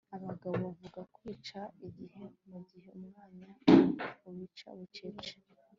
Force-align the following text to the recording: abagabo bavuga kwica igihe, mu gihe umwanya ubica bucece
abagabo 0.15 0.55
bavuga 0.65 0.99
kwica 1.15 1.59
igihe, 1.87 2.21
mu 2.49 2.57
gihe 2.69 2.89
umwanya 2.97 3.49
ubica 4.27 4.67
bucece 4.77 5.35